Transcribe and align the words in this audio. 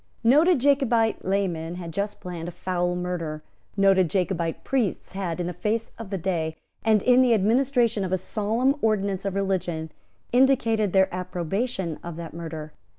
Noted 0.23 0.57
Jacobite 0.59 1.23
laymen 1.23 1.75
had 1.75 1.93
just 1.93 2.19
planned 2.19 2.47
a 2.47 2.51
foul 2.51 2.95
murder. 2.95 3.43
Noted 3.77 4.09
Jacobite 4.09 4.63
priests 4.63 5.11
had, 5.11 5.39
in 5.39 5.45
the 5.45 5.53
face 5.53 5.91
of 5.99 6.09
day, 6.23 6.55
and 6.83 7.03
in 7.03 7.21
the 7.21 7.35
administration 7.35 8.03
of 8.03 8.11
a 8.11 8.17
solemn 8.17 8.73
ordinance 8.81 9.25
of 9.25 9.35
religion, 9.35 9.91
indicated 10.31 10.91
their 10.91 11.13
approbation 11.13 11.99
of 12.03 12.15
that 12.15 12.33
murder. 12.33 12.73